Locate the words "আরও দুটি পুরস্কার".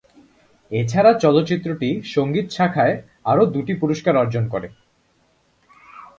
3.25-4.13